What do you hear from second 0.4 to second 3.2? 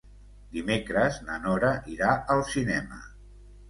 Dimecres na Nora irà al cinema.